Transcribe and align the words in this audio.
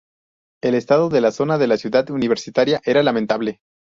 El 0.63 0.73
estado 0.73 1.09
de 1.09 1.21
la 1.21 1.31
zona 1.31 1.59
de 1.59 1.67
la 1.67 1.77
Ciudad 1.77 2.09
Universitaria 2.09 2.81
era 2.85 3.03
lamentable. 3.03 3.59